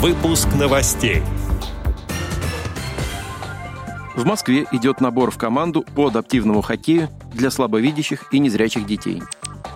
[0.00, 1.20] Выпуск новостей.
[4.16, 9.22] В Москве идет набор в команду по адаптивному хоккею для слабовидящих и незрячих детей.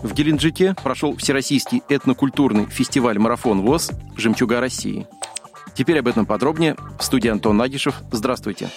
[0.02, 5.06] В Геленджике прошел Всероссийский этнокультурный фестиваль-марафон ВОЗ «Жемчуга России».
[5.74, 6.74] Теперь об этом подробнее.
[6.98, 7.96] В студии Антон Нагишев.
[8.10, 8.70] Здравствуйте.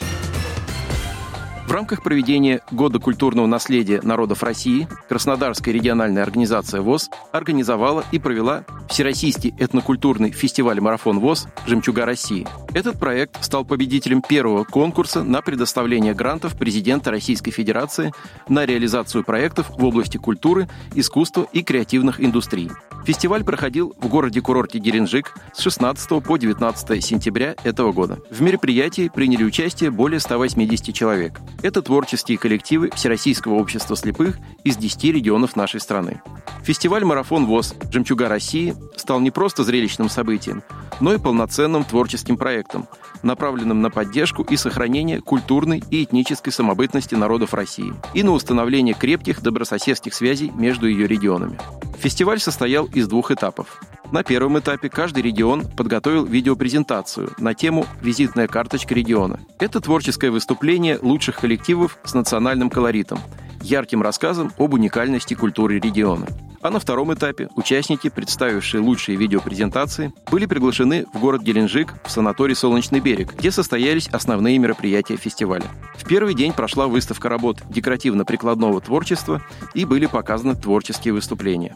[1.68, 8.64] В рамках проведения Года культурного наследия народов России Краснодарская региональная организация ВОЗ организовала и провела
[8.90, 12.48] Всероссийский этнокультурный фестиваль-марафон ВОЗ «Жемчуга России».
[12.74, 18.14] Этот проект стал победителем первого конкурса на предоставление грантов президента Российской Федерации
[18.48, 22.72] на реализацию проектов в области культуры, искусства и креативных индустрий.
[23.08, 28.20] Фестиваль проходил в городе-курорте Геленджик с 16 по 19 сентября этого года.
[28.30, 31.40] В мероприятии приняли участие более 180 человек.
[31.64, 36.22] Это творческие коллективы Всероссийского общества слепых из 10 регионов нашей страны.
[36.64, 40.62] Фестиваль-марафон ВОЗ «Жемчуга России» стал не просто зрелищным событием,
[41.00, 42.90] но и полноценным творческим проектом,
[43.24, 49.42] направленным на поддержку и сохранение культурной и этнической самобытности народов России и на установление крепких
[49.42, 51.58] добрососедских связей между ее регионами.
[52.00, 53.82] Фестиваль состоял из двух этапов.
[54.12, 59.40] На первом этапе каждый регион подготовил видеопрезентацию на тему «Визитная карточка региона».
[59.60, 63.20] Это творческое выступление лучших коллективов с национальным колоритом,
[63.68, 66.26] ярким рассказом об уникальности культуры региона.
[66.62, 72.56] А на втором этапе участники, представившие лучшие видеопрезентации, были приглашены в город Геленджик в санаторий
[72.56, 75.66] «Солнечный берег», где состоялись основные мероприятия фестиваля.
[75.96, 79.44] В первый день прошла выставка работ декоративно-прикладного творчества
[79.76, 81.76] и были показаны творческие выступления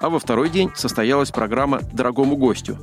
[0.00, 2.78] а во второй день состоялась программа «Дорогому гостю».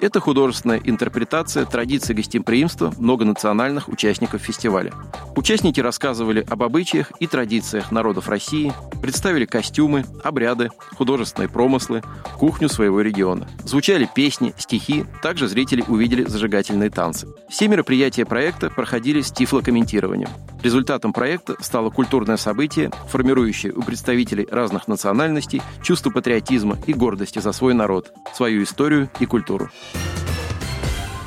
[0.00, 4.92] Это художественная интерпретация традиций гостеприимства многонациональных участников фестиваля.
[5.34, 12.02] Участники рассказывали об обычаях и традициях народов России, представили костюмы, обряды, художественные промыслы,
[12.38, 13.48] кухню своего региона.
[13.64, 17.26] Звучали песни, стихи, также зрители увидели зажигательные танцы.
[17.48, 20.30] Все мероприятия проекта проходили с тифлокомментированием.
[20.62, 27.52] Результатом проекта стало культурное событие, формирующее у представителей разных национальностей чувство патриотизма и гордости за
[27.52, 29.70] свой народ, свою историю и культуру.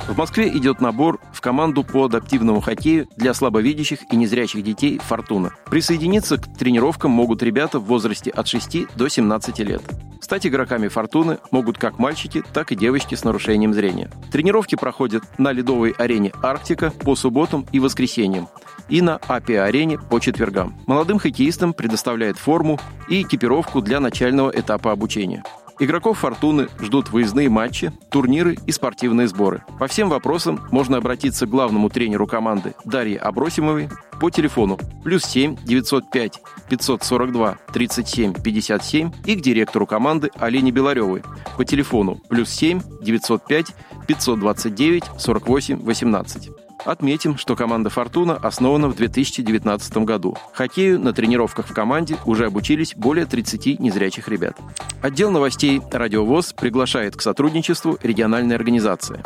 [0.08, 5.54] В Москве идет набор в команду по адаптивному хоккею для слабовидящих и незрячих детей «Фортуна».
[5.70, 9.82] Присоединиться к тренировкам могут ребята в возрасте от 6 до 17 лет.
[10.20, 14.10] Стать игроками «Фортуны» могут как мальчики, так и девочки с нарушением зрения.
[14.32, 18.50] Тренировки проходят на ледовой арене «Арктика» по субботам и воскресеньям
[18.92, 20.76] и на АПИ-арене по четвергам.
[20.86, 22.80] Молодым хоккеистам предоставляет форму
[23.10, 25.44] и экипировку для начального этапа обучения.
[25.80, 29.64] Игроков «Фортуны» ждут выездные матчи, турниры и спортивные сборы.
[29.80, 35.56] По всем вопросам можно обратиться к главному тренеру команды Дарье Абросимовой по телефону плюс 7
[35.66, 41.24] 905 542 37 57 и к директору команды Алене Беларевой
[41.58, 43.74] по телефону плюс 7 905
[44.06, 46.52] 529 48 18.
[46.86, 50.36] Отметим, что команда «Фортуна» основана в 2019 году.
[50.54, 54.58] Хоккею на тренировках в команде уже обучились более 30 незрячих ребят.
[55.02, 59.24] Отдел новостей «Радиовоз» приглашает к сотрудничеству региональной организации.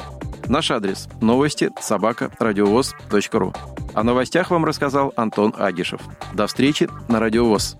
[0.47, 3.53] Наш адрес– новости собака радиовоз.ру.
[3.93, 6.01] О новостях вам рассказал Антон Агишев.
[6.33, 7.77] До встречи на Радиовоз.